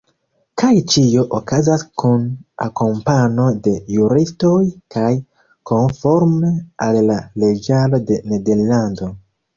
Kaj 0.59 0.69
ĉio 0.93 1.25
okazas 1.39 1.83
kun 2.03 2.23
akompano 2.67 3.45
de 3.67 3.75
juristoj 3.97 4.63
kaj 4.97 5.11
konforme 5.73 6.51
al 6.87 7.01
la 7.11 7.23
leĝaro 7.45 8.01
de 8.11 8.23
Nederlando. 8.33 9.17